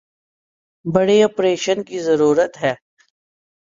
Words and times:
بڑے 0.85 1.17
آپریشن 1.23 1.83
کی 1.83 1.99
ضرورت 1.99 2.53
ہے 2.61 2.73